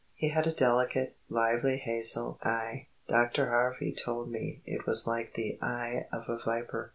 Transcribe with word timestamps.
*] 0.11 0.13
"He 0.15 0.29
had 0.29 0.47
a 0.47 0.51
delicate, 0.51 1.15
lively 1.29 1.77
hazel 1.77 2.39
eie; 2.43 2.87
Dr. 3.07 3.49
Harvey 3.49 3.93
told 3.93 4.31
me 4.31 4.63
it 4.65 4.87
was 4.87 5.05
like 5.05 5.35
the 5.35 5.59
eie 5.61 6.07
of 6.11 6.27
a 6.27 6.39
viper." 6.43 6.89